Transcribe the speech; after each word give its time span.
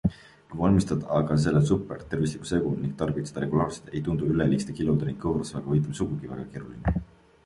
Kui 0.51 0.59
valmistad 0.59 1.03
aga 1.17 1.35
selle 1.43 1.59
supertervisliku 1.71 2.49
segu 2.51 2.71
ning 2.85 2.95
tarbid 3.01 3.29
seda 3.31 3.43
regulaarselt, 3.45 3.91
ei 3.93 4.01
tundu 4.09 4.31
üleliigsete 4.37 4.77
kilode 4.79 5.11
ning 5.11 5.21
kõhurasvaga 5.27 5.75
võitlemine 5.75 6.01
sugugi 6.01 6.33
väga 6.33 6.47
keeruline. 6.57 6.97